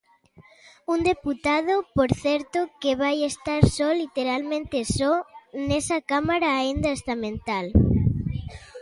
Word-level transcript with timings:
Un 0.93 0.99
deputado, 1.11 1.73
por 1.97 2.09
certo, 2.23 2.59
que 2.81 2.91
vai 3.03 3.17
estar 3.31 3.61
só, 3.77 3.89
literalmente 4.03 4.77
só, 4.97 5.13
nesa 5.67 5.97
Cámara 6.11 6.49
aínda 6.61 6.89
estamental. 6.99 7.65